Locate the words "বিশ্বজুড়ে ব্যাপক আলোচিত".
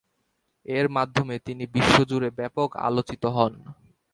1.75-3.23